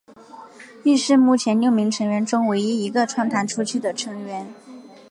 [0.83, 4.51] 亦是目前六名成员中唯一一个创团初期的成员。